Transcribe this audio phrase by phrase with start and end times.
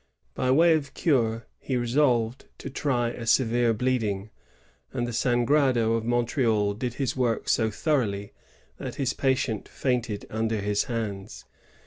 [0.33, 4.31] By way of cure he resolved to try a severe bleeding,
[4.91, 8.33] and the Sangrado of Montreal did his work so thoroughly
[8.77, 11.45] that his patient fainted under his hands.